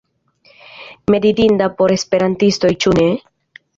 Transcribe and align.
Meditinda 1.15 1.67
por 1.81 1.93
esperantistoj, 1.99 2.73
ĉu 2.87 2.95
ne? 3.03 3.11